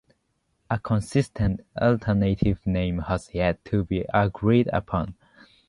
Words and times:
A 0.67 0.79
consistent, 0.79 1.61
alternative 1.79 2.65
name 2.65 2.97
has 3.07 3.35
yet 3.35 3.63
to 3.65 3.83
be 3.83 4.03
agreed 4.11 4.67
upon. 4.73 5.13